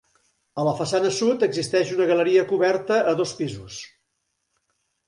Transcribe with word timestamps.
A 0.61 0.63
la 0.67 0.71
façana 0.79 1.11
sud 1.17 1.45
existeix 1.49 1.91
una 1.99 2.09
galeria 2.13 2.47
coberta 2.55 3.01
a 3.13 3.15
dos 3.21 3.39
pisos. 3.45 3.81